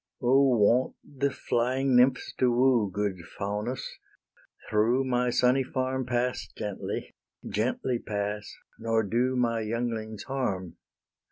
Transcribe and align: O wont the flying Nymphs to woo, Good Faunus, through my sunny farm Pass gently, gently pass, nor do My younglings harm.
O 0.19 0.57
wont 0.57 0.95
the 1.03 1.29
flying 1.29 1.95
Nymphs 1.95 2.33
to 2.39 2.51
woo, 2.51 2.89
Good 2.91 3.19
Faunus, 3.37 3.99
through 4.67 5.03
my 5.03 5.29
sunny 5.29 5.61
farm 5.63 6.07
Pass 6.07 6.47
gently, 6.57 7.13
gently 7.47 7.99
pass, 7.99 8.51
nor 8.79 9.03
do 9.03 9.35
My 9.35 9.59
younglings 9.59 10.23
harm. 10.23 10.77